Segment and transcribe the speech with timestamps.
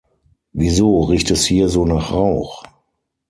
[0.51, 2.63] Wieso riecht es hier so nach Rauch?